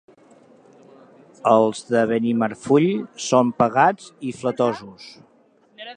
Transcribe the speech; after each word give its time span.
Els 1.51 1.83
de 1.91 2.01
Benimarfull 2.13 2.89
són 3.27 3.53
pagats 3.63 4.09
i 4.31 4.35
flatosos. 4.41 5.11